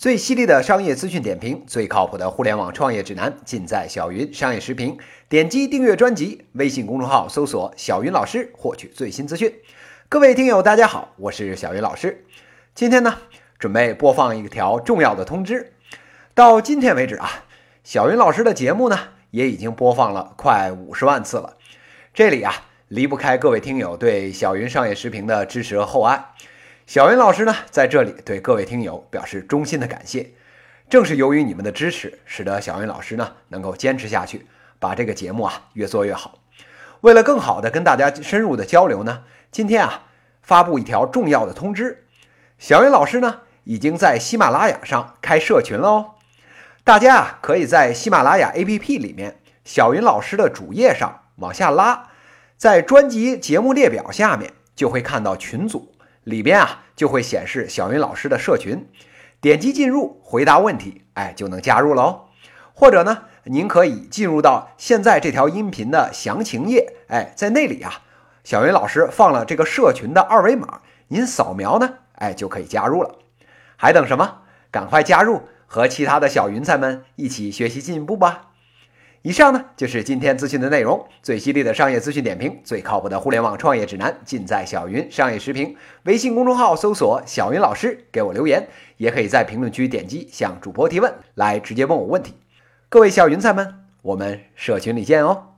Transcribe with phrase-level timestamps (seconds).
[0.00, 4.96] 最犀利的商业资讯点评，最靠谱的互联网创业指南，尽在小云商业时评。
[5.28, 9.54] 点击订阅专辑，微信公众号搜索“小云老师”，获取最新资讯。
[10.08, 12.24] 各位听友，大家好，我是小云老师。
[12.74, 13.18] 今天呢，
[13.58, 15.74] 准备播放一条重要的通知。
[16.32, 17.44] 到今天为止啊，
[17.84, 18.98] 小云老师的节目呢，
[19.32, 21.58] 也已经播放了快五十万次了。
[22.14, 22.54] 这里啊，
[22.88, 26.24] 离不开各位听友对小云商业时评的支持和厚爱。
[26.90, 30.28] 小云老师呢，在这里对各位听友表示衷心的感谢。
[30.88, 34.48] 正是由于你们的支持，使得小云老师呢能够坚持下去，
[34.80, 36.40] 把这个节目啊越做越好。
[37.02, 39.22] 为了更好的跟大家深入的交流呢，
[39.52, 40.06] 今天啊
[40.42, 42.06] 发布一条重要的通知：
[42.58, 46.14] 小云老师呢已经在喜马拉雅上开社群了哦。
[46.82, 52.08] 大家啊可以在喜马拉雅 APP 里面，小云老师的主页上往下拉，
[52.56, 55.94] 在专辑节目列表下面就会看到群组。
[56.30, 58.88] 里边啊就会显示小云老师的社群，
[59.40, 62.24] 点击进入回答问题，哎就能加入了哦。
[62.72, 68.02] 或者呢，您可以进入到现在这条音频的详情页，哎，在那里啊，
[68.44, 73.16] 小云老师放了这个社群的二维码，您扫描呢，哎就可以加入了。
[73.76, 74.42] 还等什么？
[74.70, 78.49] 赶快加入，和其他的小云彩们一起学习进步吧。
[79.22, 85.76] 以上呢就是今天资讯的内容，最犀利的商业资讯点评，最靠谱的互联网创业指南，尽在小云商业时评。
[86.04, 92.32] 微信公众号搜索“小云老师”，给我留言，也可以在评论区点击向主播提问，来直接问我问题。
[92.88, 95.49] 各位小云彩们，我们社群里见哦。